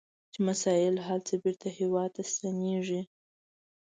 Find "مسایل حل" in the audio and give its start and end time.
0.47-1.21